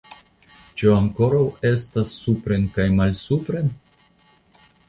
Ĉu 0.81 0.89
ankoraŭ 0.99 1.43
estas 1.71 2.15
supren 2.23 2.67
kaj 2.79 2.89
malsupren? 3.03 3.73